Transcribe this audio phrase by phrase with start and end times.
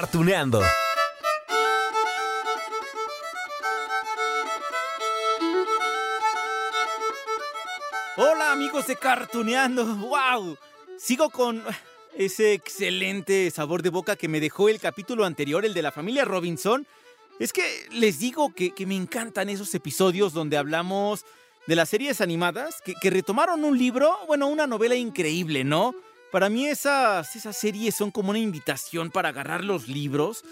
[0.00, 0.62] Cartuneando.
[8.16, 9.84] Hola amigos de Cartuneando.
[9.84, 10.56] ¡Wow!
[10.96, 11.62] Sigo con
[12.16, 16.24] ese excelente sabor de boca que me dejó el capítulo anterior, el de la familia
[16.24, 16.86] Robinson.
[17.38, 21.26] Es que les digo que, que me encantan esos episodios donde hablamos
[21.66, 25.94] de las series animadas que, que retomaron un libro, bueno, una novela increíble, ¿no?
[26.30, 30.44] Para mí esas, esas series son como una invitación para agarrar los libros,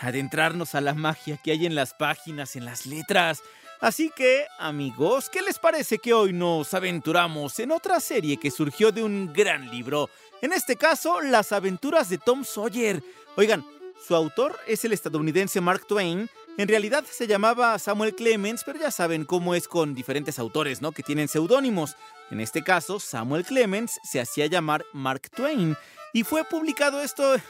[0.00, 3.42] adentrarnos a la magia que hay en las páginas, en las letras.
[3.80, 8.92] Así que, amigos, ¿qué les parece que hoy nos aventuramos en otra serie que surgió
[8.92, 10.10] de un gran libro?
[10.40, 13.02] En este caso, Las aventuras de Tom Sawyer.
[13.36, 13.64] Oigan,
[14.06, 16.30] su autor es el estadounidense Mark Twain.
[16.56, 20.92] En realidad se llamaba Samuel Clemens, pero ya saben cómo es con diferentes autores, ¿no?
[20.92, 21.96] Que tienen seudónimos.
[22.30, 25.76] En este caso, Samuel Clemens se hacía llamar Mark Twain.
[26.12, 27.42] Y fue publicado esto en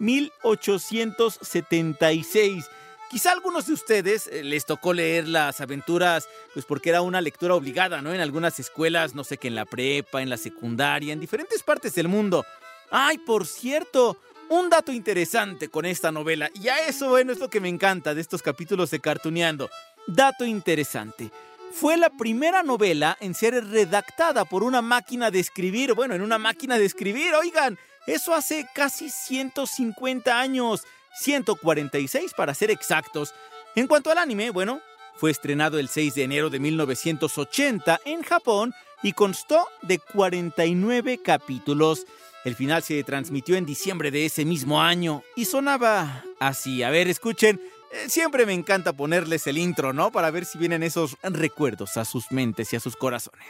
[0.00, 2.68] 1876.
[3.10, 7.20] Quizá a algunos de ustedes eh, les tocó leer las aventuras, pues porque era una
[7.20, 8.12] lectura obligada, ¿no?
[8.12, 11.94] En algunas escuelas, no sé qué, en la prepa, en la secundaria, en diferentes partes
[11.94, 12.44] del mundo.
[12.90, 14.18] Ay, por cierto,
[14.50, 18.14] un dato interesante con esta novela, y a eso, bueno, es lo que me encanta
[18.14, 19.70] de estos capítulos de Cartuneando.
[20.06, 21.30] Dato interesante.
[21.72, 25.94] Fue la primera novela en ser redactada por una máquina de escribir.
[25.94, 30.84] Bueno, en una máquina de escribir, oigan, eso hace casi 150 años.
[31.20, 33.34] 146 para ser exactos.
[33.74, 34.80] En cuanto al anime, bueno,
[35.16, 38.72] fue estrenado el 6 de enero de 1980 en Japón
[39.02, 42.06] y constó de 49 capítulos.
[42.48, 46.82] El final se transmitió en diciembre de ese mismo año y sonaba así.
[46.82, 47.60] A ver, escuchen.
[47.92, 50.10] eh, Siempre me encanta ponerles el intro, ¿no?
[50.10, 53.46] Para ver si vienen esos recuerdos a sus mentes y a sus corazones.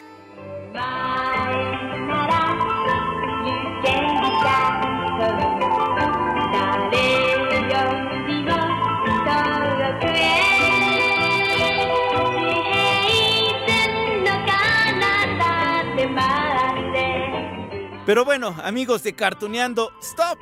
[18.08, 20.38] Pero bueno, amigos de Cartuneando, ¡stop!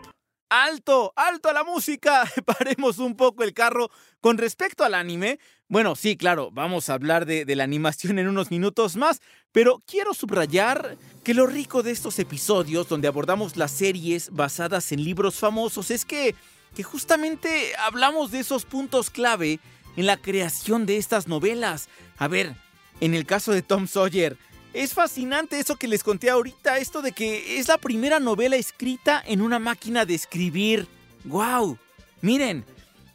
[0.48, 1.12] ¡Alto!
[1.16, 2.22] ¡Alto a la música!
[2.46, 3.90] Paremos un poco el carro.
[4.20, 8.28] Con respecto al anime, bueno, sí, claro, vamos a hablar de, de la animación en
[8.28, 13.72] unos minutos más, pero quiero subrayar que lo rico de estos episodios donde abordamos las
[13.72, 16.36] series basadas en libros famosos es que,
[16.76, 19.58] que justamente hablamos de esos puntos clave
[19.96, 21.88] en la creación de estas novelas.
[22.16, 22.54] A ver,
[23.00, 24.38] en el caso de Tom Sawyer,
[24.76, 29.22] es fascinante eso que les conté ahorita, esto de que es la primera novela escrita
[29.26, 30.86] en una máquina de escribir.
[31.24, 31.78] ¡Wow!
[32.20, 32.62] Miren,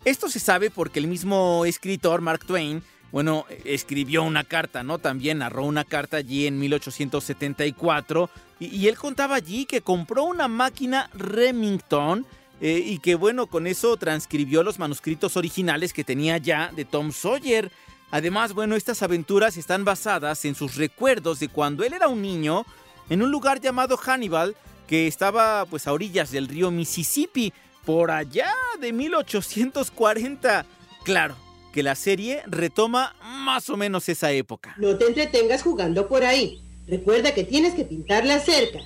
[0.03, 4.97] esto se sabe porque el mismo escritor, Mark Twain, bueno, escribió una carta, ¿no?
[4.97, 8.29] También narró una carta allí en 1874
[8.59, 12.25] y, él contaba allí que compró una máquina Remington
[12.59, 17.11] eh, y que, bueno, con eso transcribió los manuscritos originales que tenía ya de Tom
[17.11, 17.71] Sawyer.
[18.11, 22.65] Además, bueno, estas aventuras están basadas en sus recuerdos de cuando él era un niño
[23.09, 24.55] en un lugar llamado Hannibal,
[24.87, 27.53] que estaba pues a orillas del río Mississippi,
[27.85, 30.65] por allá de 1840.
[31.03, 31.35] Claro,
[31.73, 34.75] que la serie retoma más o menos esa época.
[34.77, 36.61] No te entretengas jugando por ahí.
[36.87, 38.79] Recuerda que tienes que pintar la cerca.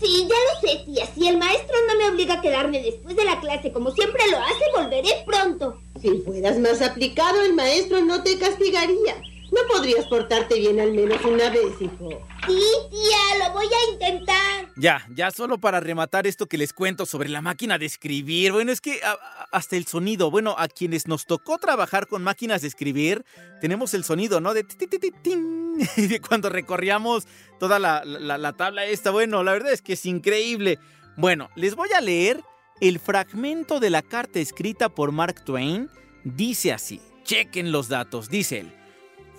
[0.00, 1.06] Sí, ya lo sé, tía.
[1.14, 4.38] Si el maestro no me obliga a quedarme después de la clase como siempre lo
[4.38, 5.80] hace, volveré pronto.
[6.00, 9.16] Si fueras más aplicado, el maestro no te castigaría.
[9.50, 12.10] ¿No podrías portarte bien al menos una vez, hijo?
[12.46, 12.60] Sí,
[12.90, 14.68] tía, lo voy a intentar.
[14.76, 18.52] Ya, ya solo para rematar esto que les cuento sobre la máquina de escribir.
[18.52, 22.22] Bueno, es que a- a- hasta el sonido, bueno, a quienes nos tocó trabajar con
[22.22, 23.24] máquinas de escribir,
[23.62, 24.52] tenemos el sonido, ¿no?
[24.52, 25.67] De ti, ti, ti, ti, tin, de
[26.28, 27.26] cuando recorríamos
[27.58, 29.10] toda la, la- la tabla esta.
[29.10, 30.78] Bueno, la verdad es que es increíble.
[31.16, 32.42] Bueno, les voy a leer
[32.80, 35.88] el fragmento de la carta escrita por Mark Twain.
[36.24, 38.72] Dice así, chequen los datos, dice él.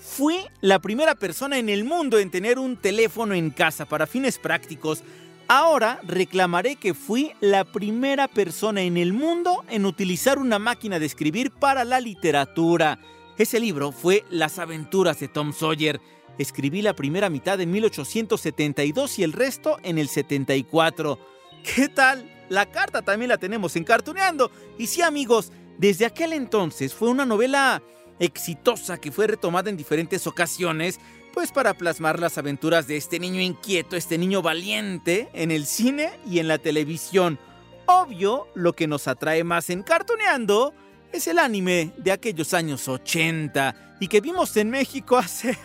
[0.01, 4.37] Fui la primera persona en el mundo en tener un teléfono en casa para fines
[4.39, 5.03] prácticos.
[5.47, 11.05] Ahora reclamaré que fui la primera persona en el mundo en utilizar una máquina de
[11.05, 12.99] escribir para la literatura.
[13.37, 15.99] Ese libro fue Las aventuras de Tom Sawyer.
[16.39, 21.19] Escribí la primera mitad en 1872 y el resto en el 74.
[21.63, 22.45] ¿Qué tal?
[22.47, 24.49] La carta también la tenemos en Cartuneando.
[24.77, 27.83] Y sí, amigos, desde aquel entonces fue una novela
[28.19, 31.01] exitosa que fue retomada en diferentes ocasiones
[31.33, 36.09] pues para plasmar las aventuras de este niño inquieto, este niño valiente, en el cine
[36.25, 37.37] y en la televisión.
[37.85, 40.73] Obvio, lo que nos atrae más en Cartoneando
[41.11, 45.57] es el anime de aquellos años 80 y que vimos en México hace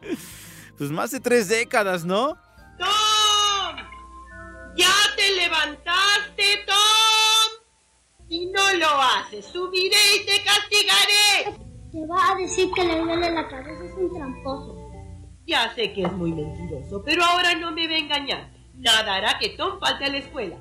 [0.78, 2.36] pues más de tres décadas, ¿no?
[2.78, 3.76] ¡Tom!
[4.76, 6.76] ¡Ya te levantaste, Tom!
[8.28, 11.58] Si no lo haces, subiré y te castigaré.
[11.92, 14.76] Te va a decir que le duele la cabeza, es un tramposo.
[15.46, 18.52] Ya sé que es muy mentiroso, pero ahora no me va a engañar.
[18.74, 20.56] Nada hará que Tom falte a la escuela.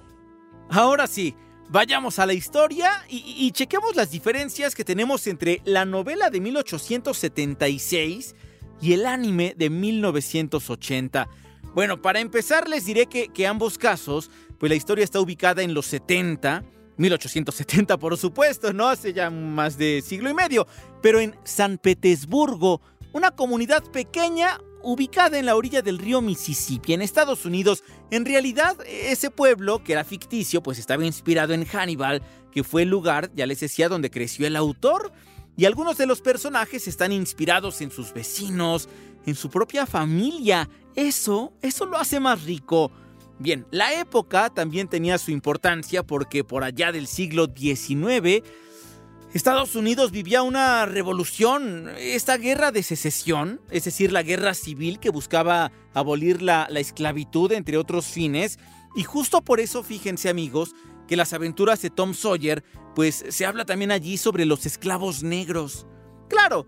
[0.69, 1.35] Ahora sí,
[1.69, 8.35] vayamos a la historia y, chequemos las diferencias que tenemos entre la novela de 1876
[8.81, 11.27] y el anime de 1980.
[11.73, 15.73] Bueno, para empezar les diré que, que ambos casos, pues la historia está ubicada en
[15.73, 16.63] los 70,
[16.97, 18.87] 1870 por supuesto, ¿no?
[18.87, 20.67] Hace ya más de siglo y medio,
[21.01, 22.81] pero en San Petersburgo,
[23.13, 27.83] una comunidad pequeña ubicada en la orilla del río Mississippi, en Estados Unidos.
[28.11, 32.21] En realidad, ese pueblo, que era ficticio, pues estaba inspirado en Hannibal,
[32.51, 35.11] que fue el lugar, ya les decía, donde creció el autor.
[35.57, 38.87] Y algunos de los personajes están inspirados en sus vecinos,
[39.25, 40.69] en su propia familia.
[40.93, 42.91] Eso, eso lo hace más rico.
[43.39, 48.43] Bien, la época también tenía su importancia porque por allá del siglo XIX
[49.35, 55.09] Estados Unidos vivía una revolución, esta guerra de secesión, es decir, la guerra civil que
[55.09, 58.59] buscaba abolir la, la, esclavitud, entre otros fines.
[58.95, 60.73] Y justo por eso, fíjense amigos,
[61.05, 62.63] que las aventuras de Tom Sawyer,
[62.95, 65.85] pues se habla también allí sobre los esclavos negros.
[66.29, 66.65] Claro,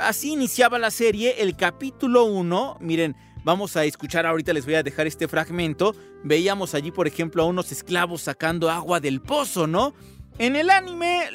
[0.00, 4.84] así iniciaba la serie, el capítulo 1, miren, vamos a escuchar ahorita, les voy a
[4.84, 5.96] dejar este fragmento.
[6.22, 9.94] Veíamos allí, por ejemplo, a unos esclavos sacando agua del pozo, ¿no?
[10.38, 11.28] En el anime,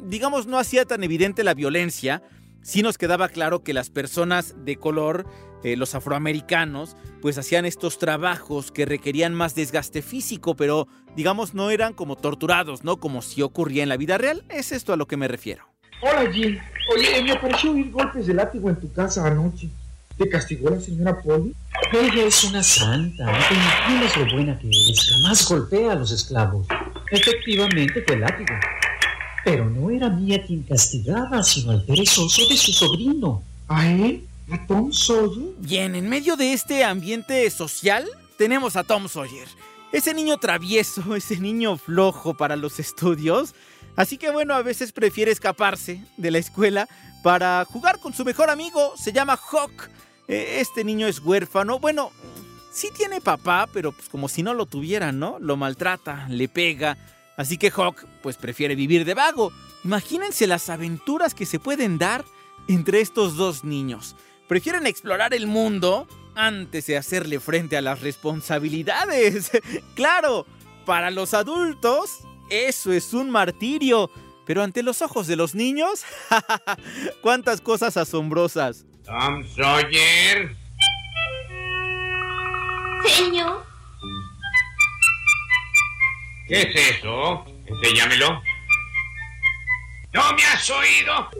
[0.00, 2.22] digamos, no hacía tan evidente la violencia,
[2.62, 5.26] sí nos quedaba claro que las personas de color,
[5.64, 11.70] eh, los afroamericanos, pues hacían estos trabajos que requerían más desgaste físico, pero digamos no
[11.70, 12.98] eran como torturados, ¿no?
[12.98, 14.44] Como si ocurría en la vida real.
[14.50, 15.64] Es esto a lo que me refiero.
[16.02, 16.60] Hola Jill.
[16.94, 19.70] Oye, me pareció oír golpes de látigo en tu casa anoche.
[20.18, 21.54] ¿Te castigó la señora Polly?
[21.92, 23.24] Ella es una santa.
[23.24, 25.10] No te imaginas lo buena que es.
[25.10, 26.66] Jamás golpea a los esclavos.
[27.10, 28.54] Efectivamente fue látigo.
[29.44, 33.42] Pero no era mía quien castigaba, sino al perezoso de su sobrino.
[33.68, 34.26] ¿A él?
[34.50, 35.54] ¿A Tom Sawyer?
[35.58, 38.04] Bien, en medio de este ambiente social,
[38.36, 39.48] tenemos a Tom Sawyer.
[39.92, 43.54] Ese niño travieso, ese niño flojo para los estudios.
[43.96, 46.88] Así que bueno, a veces prefiere escaparse de la escuela
[47.22, 48.94] para jugar con su mejor amigo.
[48.96, 49.90] Se llama Hawk.
[50.28, 51.78] Este niño es huérfano.
[51.78, 52.12] Bueno,
[52.70, 55.38] sí tiene papá, pero pues como si no lo tuviera, ¿no?
[55.40, 56.96] Lo maltrata, le pega.
[57.36, 59.52] Así que Hawk pues prefiere vivir de vago.
[59.84, 62.24] Imagínense las aventuras que se pueden dar
[62.68, 64.16] entre estos dos niños.
[64.48, 69.50] Prefieren explorar el mundo antes de hacerle frente a las responsabilidades.
[69.94, 70.46] claro,
[70.84, 72.20] para los adultos
[72.50, 74.10] eso es un martirio.
[74.46, 76.04] Pero ante los ojos de los niños,
[77.22, 78.86] cuántas cosas asombrosas.
[79.04, 80.56] Tom Sawyer.
[83.06, 83.64] Señor.
[86.48, 87.44] ¿Qué es eso?
[87.66, 88.42] Enséñamelo.
[90.12, 91.30] ¿No me has oído?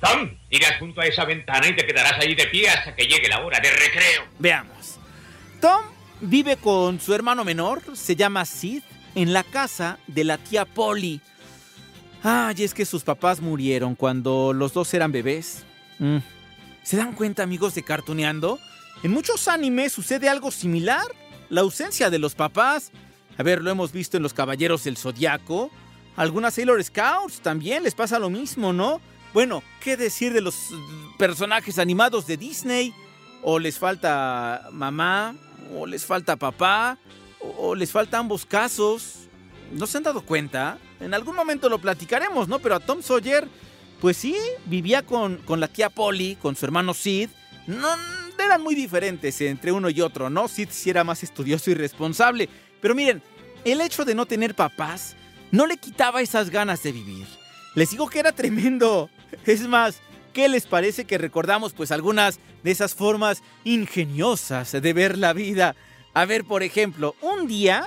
[0.00, 3.28] Tom, irás junto a esa ventana y te quedarás ahí de pie hasta que llegue
[3.28, 4.24] la hora de recreo.
[4.38, 4.98] Veamos.
[5.60, 5.82] Tom
[6.20, 8.82] vive con su hermano menor, se llama Sid,
[9.14, 11.20] en la casa de la tía Polly.
[12.22, 15.64] Ay, es que sus papás murieron cuando los dos eran bebés.
[15.98, 16.18] Mm.
[16.82, 18.58] ¿Se dan cuenta, amigos de Cartuneando?
[19.02, 21.04] En muchos animes sucede algo similar.
[21.48, 22.90] La ausencia de los papás.
[23.38, 25.70] A ver, lo hemos visto en Los Caballeros del Zodiaco.
[26.16, 29.00] Algunas Sailor Scouts también les pasa lo mismo, ¿no?
[29.32, 30.56] Bueno, ¿qué decir de los
[31.18, 32.92] personajes animados de Disney?
[33.42, 35.34] O les falta mamá,
[35.74, 36.98] o les falta papá,
[37.40, 39.28] o les falta ambos casos.
[39.72, 40.78] ¿No se han dado cuenta?
[40.98, 42.58] En algún momento lo platicaremos, ¿no?
[42.58, 43.48] Pero a Tom Sawyer,
[44.00, 47.28] pues sí, vivía con, con la tía Polly, con su hermano Sid.
[47.66, 47.88] No,
[48.42, 50.48] eran muy diferentes entre uno y otro, ¿no?
[50.48, 52.48] Sid sí era más estudioso y responsable.
[52.80, 53.22] Pero miren,
[53.64, 55.16] el hecho de no tener papás
[55.50, 57.26] no le quitaba esas ganas de vivir.
[57.74, 59.10] Les digo que era tremendo.
[59.46, 60.00] Es más,
[60.32, 65.74] ¿Qué les parece que recordamos pues algunas de esas formas ingeniosas de ver la vida?
[66.14, 67.84] A ver, por ejemplo, un día,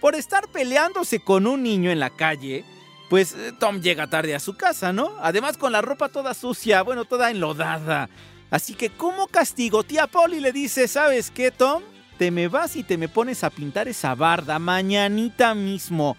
[0.00, 2.64] por estar peleándose con un niño en la calle,
[3.12, 5.12] pues eh, Tom llega tarde a su casa, ¿no?
[5.20, 8.08] Además con la ropa toda sucia, bueno, toda enlodada.
[8.50, 11.82] Así que como castigo, tía Polly le dice, ¿sabes qué, Tom?
[12.16, 16.16] Te me vas y te me pones a pintar esa barda mañanita mismo.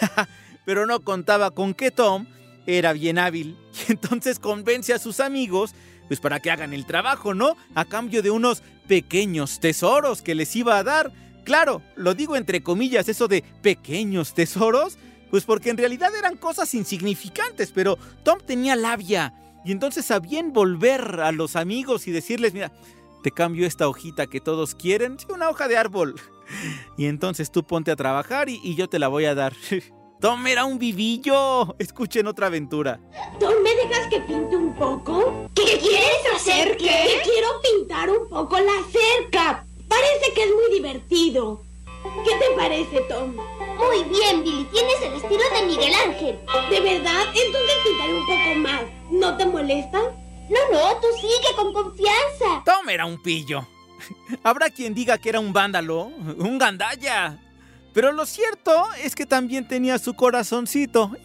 [0.64, 2.26] Pero no contaba con que Tom
[2.64, 3.56] era bien hábil
[3.88, 5.74] y entonces convence a sus amigos
[6.06, 7.56] pues para que hagan el trabajo, ¿no?
[7.74, 11.10] A cambio de unos pequeños tesoros que les iba a dar.
[11.42, 14.96] Claro, lo digo entre comillas, eso de pequeños tesoros,
[15.30, 21.20] pues porque en realidad eran cosas insignificantes, pero Tom tenía labia y entonces sabía envolver
[21.20, 22.72] a los amigos y decirles, mira,
[23.22, 26.14] te cambio esta hojita que todos quieren, sí, una hoja de árbol.
[26.96, 29.52] Y entonces tú ponte a trabajar y, y yo te la voy a dar.
[30.20, 31.74] Tom era un vivillo.
[31.78, 33.00] Escuchen otra aventura.
[33.40, 35.48] Tom, ¿me dejas que pinte un poco?
[35.54, 36.76] ¿Qué quieres hacer?
[36.76, 37.20] ¿Qué?
[37.24, 39.66] Quiero pintar un poco la cerca.
[39.88, 41.62] Parece que es muy divertido.
[42.24, 43.34] ¿Qué te parece, Tom?
[43.78, 44.64] Muy bien, Billy.
[44.72, 46.38] Tienes el estilo de Miguel Ángel.
[46.70, 47.22] ¿De verdad?
[47.34, 48.82] Entonces pintaré un poco más.
[49.10, 49.98] ¿No te molesta?
[50.48, 52.62] No, no, tú sigue con confianza.
[52.64, 53.66] Tom era un pillo.
[54.42, 56.04] Habrá quien diga que era un vándalo,
[56.38, 57.38] un gandalla.
[57.92, 61.10] Pero lo cierto es que también tenía su corazoncito.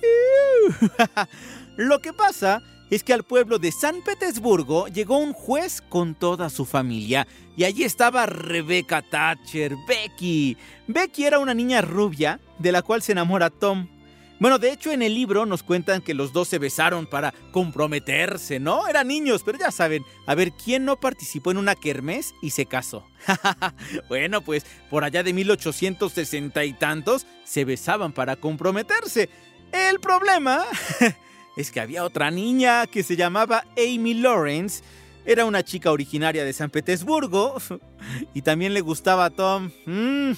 [1.77, 6.49] Lo que pasa es que al pueblo de San Petersburgo llegó un juez con toda
[6.49, 10.57] su familia y allí estaba Rebecca Thatcher, Becky.
[10.87, 13.87] Becky era una niña rubia de la cual se enamora Tom.
[14.41, 18.59] Bueno, de hecho en el libro nos cuentan que los dos se besaron para comprometerse,
[18.59, 18.87] ¿no?
[18.87, 22.65] Eran niños, pero ya saben, a ver, ¿quién no participó en una kermés y se
[22.65, 23.05] casó?
[24.09, 29.29] bueno, pues por allá de 1860 y tantos se besaban para comprometerse.
[29.71, 30.65] El problema
[31.55, 34.83] es que había otra niña que se llamaba Amy Lawrence.
[35.25, 37.55] Era una chica originaria de San Petersburgo
[38.33, 39.71] y también le gustaba a Tom.
[39.85, 40.31] Mm,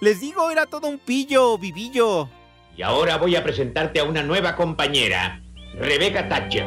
[0.00, 2.28] les digo, era todo un pillo, vivillo.
[2.76, 5.42] Y ahora voy a presentarte a una nueva compañera,
[5.74, 6.66] Rebecca Thatcher.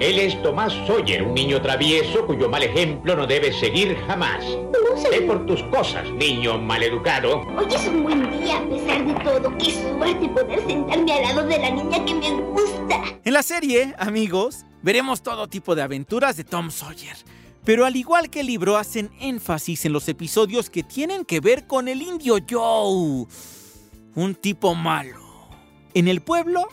[0.00, 4.44] Él es Tomás Sawyer, un niño travieso cuyo mal ejemplo no debes seguir jamás.
[4.44, 7.40] No Ve por tus cosas, niño maleducado.
[7.56, 8.62] Hoy es un buen día
[9.14, 9.56] todo.
[9.58, 13.02] Qué suerte poder sentarme al lado de la niña que me gusta.
[13.24, 17.16] En la serie, amigos, veremos todo tipo de aventuras de Tom Sawyer.
[17.64, 21.66] Pero al igual que el libro, hacen énfasis en los episodios que tienen que ver
[21.66, 23.26] con el indio Joe.
[24.14, 25.20] Un tipo malo.
[25.94, 26.66] En el pueblo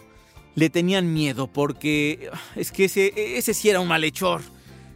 [0.55, 4.41] le tenían miedo porque es que ese, ese sí era un malhechor.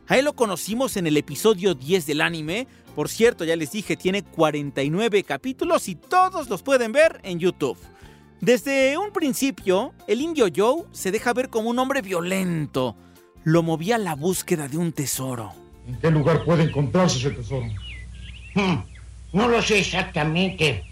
[0.07, 2.67] A él lo conocimos en el episodio 10 del anime.
[2.99, 7.77] Por cierto, ya les dije, tiene 49 capítulos y todos los pueden ver en YouTube.
[8.41, 12.97] Desde un principio, el indio Joe se deja ver como un hombre violento.
[13.45, 15.53] Lo movía a la búsqueda de un tesoro.
[15.87, 17.67] ¿En qué lugar puede encontrarse ese tesoro?
[18.53, 18.79] Hmm,
[19.31, 20.83] No lo sé exactamente.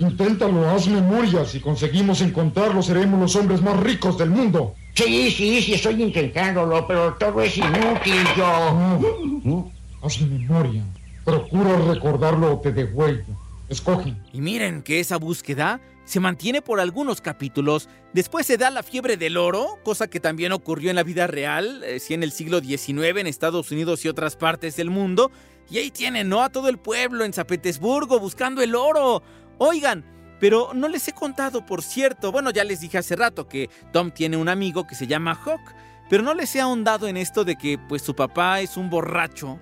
[0.00, 1.44] Inténtalo, haz memoria.
[1.44, 4.74] Si conseguimos encontrarlo, seremos los hombres más ricos del mundo.
[4.94, 8.98] Sí, sí, sí, estoy intentándolo, pero todo es inútil, yo.
[9.44, 9.70] No.
[10.02, 10.82] Haz memoria.
[11.28, 13.36] Procura recordarlo te devuelvo.
[13.68, 14.16] Escoge.
[14.32, 17.90] Y miren que esa búsqueda se mantiene por algunos capítulos.
[18.14, 21.84] Después se da la fiebre del oro, cosa que también ocurrió en la vida real,
[21.84, 25.30] eh, sí en el siglo XIX en Estados Unidos y otras partes del mundo.
[25.70, 26.42] Y ahí tienen, ¿no?
[26.42, 29.22] A todo el pueblo en San Petersburgo buscando el oro.
[29.58, 30.06] Oigan,
[30.40, 32.32] pero no les he contado, por cierto.
[32.32, 35.74] Bueno, ya les dije hace rato que Tom tiene un amigo que se llama Hawk,
[36.08, 39.60] pero no les he ahondado en esto de que pues su papá es un borracho.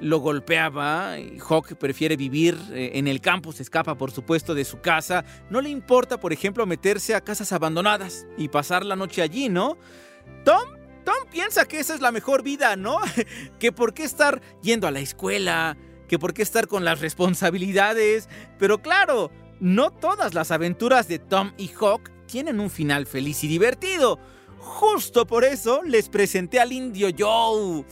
[0.00, 1.16] Lo golpeaba
[1.48, 5.24] Hawk prefiere vivir eh, en el campo, se escapa por supuesto de su casa.
[5.50, 9.78] No le importa, por ejemplo, meterse a casas abandonadas y pasar la noche allí, ¿no?
[10.44, 10.62] Tom,
[11.04, 12.98] Tom piensa que esa es la mejor vida, ¿no?
[13.58, 15.76] que por qué estar yendo a la escuela,
[16.08, 18.28] que por qué estar con las responsabilidades.
[18.58, 19.30] Pero claro,
[19.60, 24.18] no todas las aventuras de Tom y Hawk tienen un final feliz y divertido.
[24.58, 27.84] Justo por eso les presenté al indio Joe.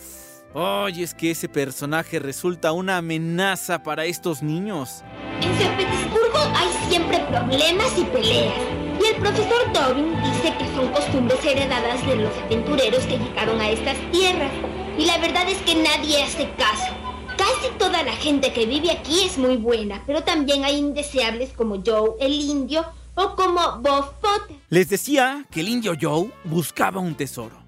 [0.59, 5.03] Oye, es que ese personaje resulta una amenaza para estos niños.
[5.43, 8.55] En San Petersburgo hay siempre problemas y peleas.
[8.99, 13.69] Y el profesor Tobin dice que son costumbres heredadas de los aventureros que llegaron a
[13.69, 14.51] estas tierras.
[14.97, 16.91] Y la verdad es que nadie hace caso.
[17.37, 21.83] Casi toda la gente que vive aquí es muy buena, pero también hay indeseables como
[21.85, 22.83] Joe el indio
[23.15, 24.57] o como Bob Potter.
[24.71, 27.59] Les decía que el indio Joe buscaba un tesoro.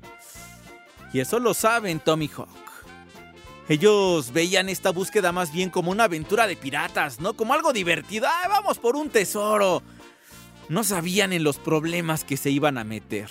[1.13, 2.68] Y eso lo saben Tom y Hawk.
[3.69, 7.35] Ellos veían esta búsqueda más bien como una aventura de piratas, ¿no?
[7.35, 8.27] Como algo divertido.
[8.27, 9.83] ¡Ah, vamos por un tesoro!
[10.69, 13.31] No sabían en los problemas que se iban a meter.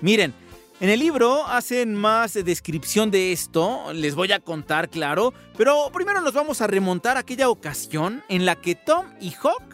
[0.00, 0.34] Miren,
[0.80, 6.20] En el libro hacen más descripción de esto, les voy a contar, claro, pero primero
[6.20, 9.73] nos vamos a remontar a aquella ocasión en la que Tom y Hawk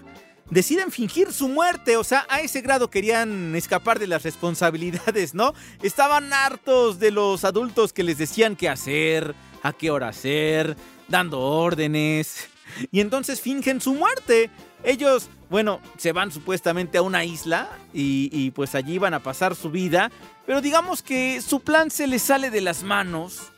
[0.50, 5.54] deciden fingir su muerte, o sea, a ese grado querían escapar de las responsabilidades, ¿no?
[5.82, 10.76] Estaban hartos de los adultos que les decían qué hacer, a qué hora hacer,
[11.08, 12.48] dando órdenes,
[12.90, 14.50] y entonces fingen su muerte.
[14.84, 19.70] Ellos, bueno, se van supuestamente a una isla y, pues allí van a pasar su
[19.70, 20.10] vida,
[20.46, 23.52] pero digamos que su plan se les sale de las manos.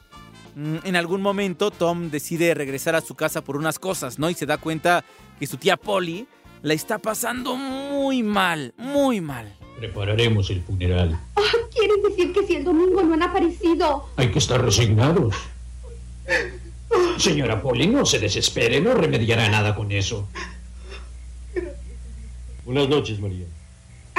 [0.54, 4.28] Mm, en algún momento Tom decide regresar a su casa por unas cosas, ¿no?
[4.28, 5.04] Y se da cuenta
[5.38, 6.26] que su tía Polly
[6.62, 9.54] la está pasando muy mal, muy mal.
[9.78, 11.18] Prepararemos el funeral.
[11.74, 14.08] ¿Quieres decir que si el domingo no han aparecido?
[14.16, 15.34] Hay que estar resignados.
[17.18, 20.28] Señora Polly, no se desespere, no remediará nada con eso.
[22.64, 23.46] Buenas noches, María.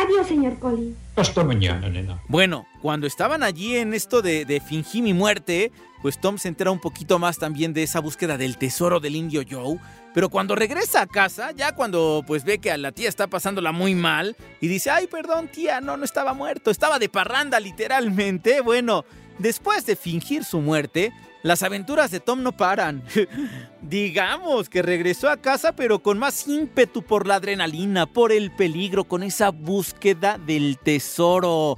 [0.04, 0.98] Adiós, señor Colin.
[1.16, 2.22] Hasta mañana, nena.
[2.28, 6.72] Bueno, cuando estaban allí en esto de, de fingir mi muerte, pues Tom se entera
[6.72, 9.80] un poquito más también de esa búsqueda del tesoro del indio Joe.
[10.14, 13.72] Pero cuando regresa a casa, ya cuando pues ve que a la tía está pasándola
[13.72, 18.60] muy mal y dice, ay, perdón tía, no, no estaba muerto, estaba de parranda literalmente.
[18.60, 19.06] Bueno,
[19.40, 23.04] después de fingir su muerte, las aventuras de Tom no paran.
[23.82, 29.04] Digamos que regresó a casa pero con más ímpetu por la adrenalina, por el peligro,
[29.04, 31.78] con esa búsqueda del tesoro.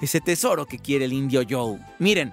[0.00, 1.78] Ese tesoro que quiere el indio Joe.
[1.98, 2.32] Miren,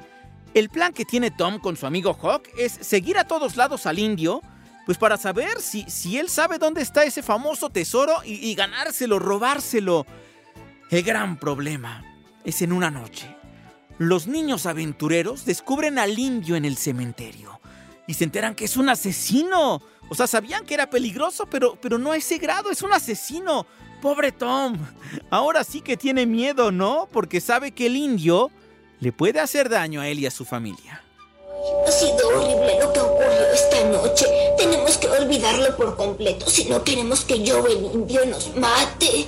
[0.54, 4.00] el plan que tiene Tom con su amigo Hawk es seguir a todos lados al
[4.00, 4.42] indio,
[4.86, 9.20] pues para saber si, si él sabe dónde está ese famoso tesoro y, y ganárselo,
[9.20, 10.06] robárselo.
[10.90, 12.06] El gran problema
[12.46, 13.43] es en una noche
[13.98, 17.60] los niños aventureros descubren al indio en el cementerio
[18.08, 19.82] y se enteran que es un asesino.
[20.10, 23.66] O sea, sabían que era peligroso, pero, pero no a ese grado, es un asesino.
[24.02, 24.78] Pobre Tom.
[25.30, 27.08] Ahora sí que tiene miedo, ¿no?
[27.12, 28.52] Porque sabe que el indio
[29.00, 31.02] le puede hacer daño a él y a su familia.
[31.88, 34.26] Ha sido horrible lo que ocurrió esta noche.
[34.58, 39.26] Tenemos que olvidarlo por completo si no queremos que yo, el indio, nos mate.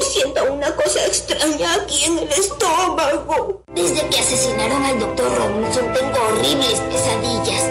[0.00, 3.62] Siento una cosa extraña aquí en el estómago.
[3.74, 7.62] Desde que asesinaron al doctor Robinson tengo horribles pesadillas.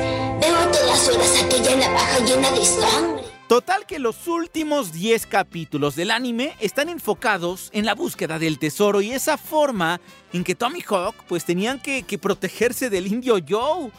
[0.41, 3.23] Veo a todas horas aquella navaja llena de sangre.
[3.47, 9.01] Total que los últimos 10 capítulos del anime están enfocados en la búsqueda del tesoro
[9.01, 10.01] y esa forma
[10.33, 13.91] en que Tommy Hawk pues tenían que, que protegerse del indio Joe.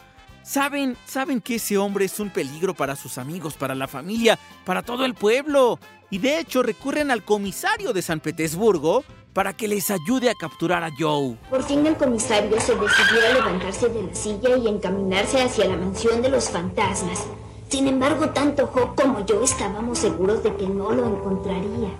[0.43, 4.83] Saben, saben que ese hombre es un peligro para sus amigos, para la familia, para
[4.83, 5.79] todo el pueblo.
[6.11, 10.83] Y de hecho recurren al comisario de San Petersburgo para que les ayude a capturar
[10.83, 11.37] a Joe.
[11.49, 15.77] Por fin el comisario se decidió a levantarse de la silla y encaminarse hacia la
[15.77, 17.25] mansión de los fantasmas.
[17.69, 21.91] Sin embargo, tanto Hawk como yo estábamos seguros de que no lo encontraría.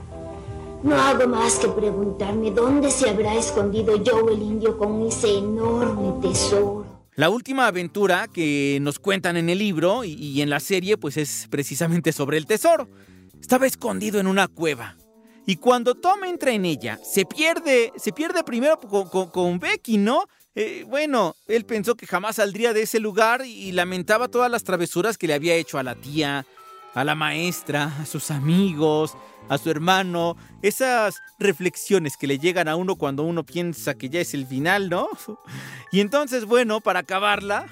[0.81, 6.13] No hago más que preguntarme dónde se habrá escondido Joe el indio con ese enorme
[6.21, 6.78] tesoro.
[7.19, 11.47] La última aventura que nos cuentan en el libro y, en la serie pues es
[11.49, 12.87] precisamente sobre el tesoro.
[13.41, 14.95] Estaba escondido en una cueva.
[15.45, 20.27] Y cuando Tom entra en ella, se pierde, se pierde primero con Becky, ¿no?
[20.55, 25.17] Eh, bueno, él pensó que jamás saldría de ese lugar y lamentaba todas las travesuras
[25.17, 26.45] que le había hecho a la tía,
[26.93, 29.17] a la maestra, a sus amigos,
[29.49, 30.37] a su hermano.
[30.61, 34.89] Esas reflexiones que le llegan a uno cuando uno piensa que ya es el final,
[34.89, 35.07] ¿no?
[35.91, 37.65] Y entonces, bueno, para acabarla,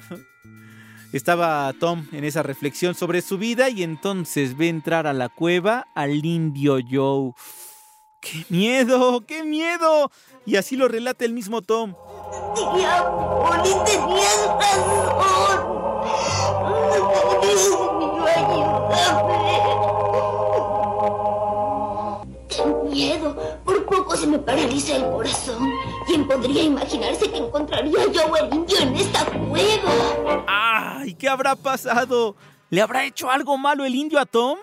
[1.13, 5.85] estaba Tom en esa reflexión sobre su vida y entonces ve entrar a la cueva
[5.93, 7.33] al indio Joe.
[8.19, 9.23] ¡Qué miedo!
[9.25, 10.11] ¡Qué miedo!
[10.45, 11.93] Y así lo relata el mismo Tom.
[12.55, 15.67] Poli, tenías razón.
[24.47, 25.69] Paraliza el corazón.
[26.07, 30.45] ¿Quién podría imaginarse que encontraría yo el indio en esta cueva?
[30.47, 31.13] ¡Ay!
[31.15, 32.37] ¿Qué habrá pasado?
[32.69, 34.57] ¿Le habrá hecho algo malo el indio a Tom?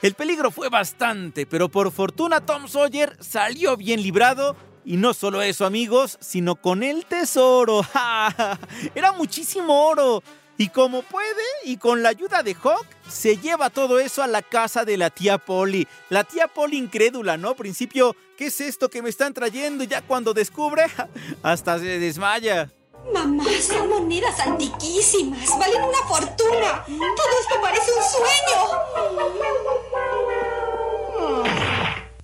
[0.00, 4.56] El peligro fue bastante, pero por fortuna Tom Sawyer salió bien librado.
[4.86, 7.82] Y no solo eso, amigos, sino con el tesoro.
[7.92, 8.58] ¡Ja!
[8.94, 10.22] Era muchísimo oro.
[10.58, 14.40] Y como puede, y con la ayuda de Hawk, se lleva todo eso a la
[14.42, 15.86] casa de la tía Polly.
[16.08, 17.54] La tía Polly incrédula, ¿no?
[17.54, 19.84] Principio, ¿qué es esto que me están trayendo?
[19.84, 20.86] Y ya cuando descubre,
[21.42, 22.70] hasta se desmaya.
[23.12, 25.48] Mamá, son monedas antiquísimas.
[25.58, 26.84] Valen una fortuna.
[26.86, 28.58] Todo esto parece un sueño.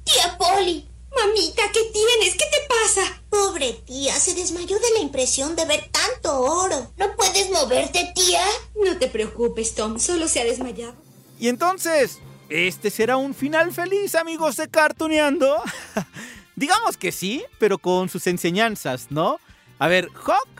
[0.05, 0.89] Tía Polly.
[1.15, 2.35] Mamita, ¿qué tienes?
[2.35, 3.22] ¿Qué te pasa?
[3.33, 6.93] Pobre tía, se desmayó de la impresión de ver tanto oro.
[6.99, 8.43] ¿No puedes moverte, tía?
[8.85, 9.99] No te preocupes, Tom.
[9.99, 10.95] Solo se ha desmayado.
[11.41, 12.19] Y entonces,
[12.51, 15.57] este será un final feliz, amigos de Cartuneando.
[16.57, 19.41] Digamos que sí, pero con sus enseñanzas, ¿no?
[19.79, 20.51] A ver, Hawk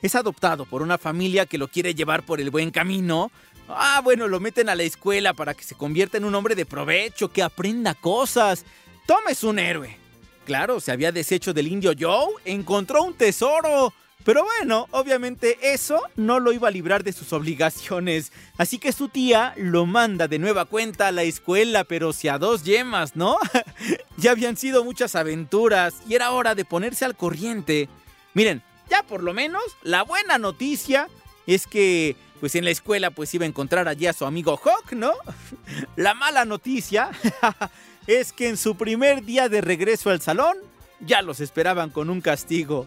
[0.00, 3.30] es adoptado por una familia que lo quiere llevar por el buen camino.
[3.68, 6.64] Ah, bueno, lo meten a la escuela para que se convierta en un hombre de
[6.64, 8.64] provecho, que aprenda cosas.
[9.06, 10.01] Tom es un héroe.
[10.44, 13.92] Claro, se había deshecho del indio Joe, encontró un tesoro.
[14.24, 18.32] Pero bueno, obviamente eso no lo iba a librar de sus obligaciones.
[18.56, 22.38] Así que su tía lo manda de nueva cuenta a la escuela, pero si a
[22.38, 23.36] dos yemas, ¿no?
[24.16, 27.88] ya habían sido muchas aventuras y era hora de ponerse al corriente.
[28.34, 31.08] Miren, ya por lo menos la buena noticia
[31.46, 34.92] es que pues en la escuela pues iba a encontrar allí a su amigo Hawk,
[34.92, 35.12] ¿no?
[35.96, 37.10] la mala noticia
[38.06, 40.56] es que en su primer día de regreso al salón
[41.00, 42.86] ya los esperaban con un castigo.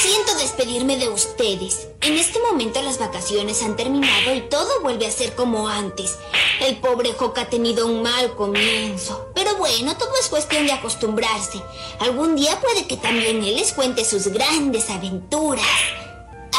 [0.00, 1.88] Siento despedirme de ustedes.
[2.02, 6.16] En este momento las vacaciones han terminado y todo vuelve a ser como antes.
[6.60, 9.30] El pobre Hawk ha tenido un mal comienzo.
[9.34, 11.60] Pero bueno, todo es cuestión de acostumbrarse.
[12.00, 15.64] Algún día puede que también él les cuente sus grandes aventuras.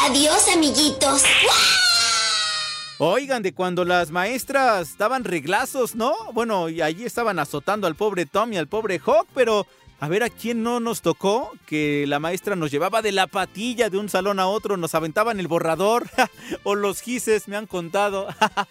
[0.02, 1.22] Adiós, amiguitos.
[3.02, 6.12] Oigan, de cuando las maestras daban reglazos, ¿no?
[6.34, 9.66] Bueno, y allí estaban azotando al pobre Tom y al pobre Hawk, pero
[10.00, 13.88] a ver a quién no nos tocó que la maestra nos llevaba de la patilla
[13.88, 16.10] de un salón a otro, nos aventaban el borrador
[16.62, 18.28] o los gises, me han contado.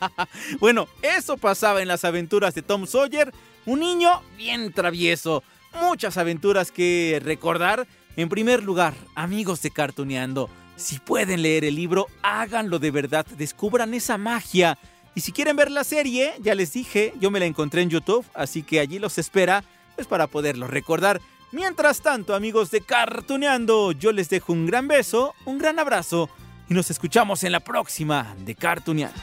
[0.59, 3.33] bueno, eso pasaba en las aventuras de Tom Sawyer,
[3.65, 5.43] un niño bien travieso.
[5.81, 7.87] Muchas aventuras que recordar.
[8.15, 13.93] En primer lugar, amigos de Cartuneando, si pueden leer el libro, háganlo de verdad, descubran
[13.93, 14.77] esa magia.
[15.13, 18.25] Y si quieren ver la serie, ya les dije, yo me la encontré en YouTube,
[18.33, 19.63] así que allí los espera
[19.95, 21.19] pues para poderlo recordar.
[21.51, 26.29] Mientras tanto, amigos de Cartuneando, yo les dejo un gran beso, un gran abrazo
[26.69, 29.19] y nos escuchamos en la próxima de Cartuneando.